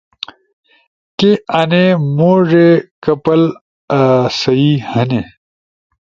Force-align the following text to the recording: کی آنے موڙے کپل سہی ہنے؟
کی 1.17 1.31
آنے 1.59 1.85
موڙے 2.17 2.67
کپل 3.03 3.41
سہی 4.39 4.71
ہنے؟ 4.91 5.21